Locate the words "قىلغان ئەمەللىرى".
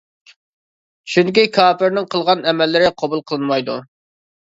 2.17-2.93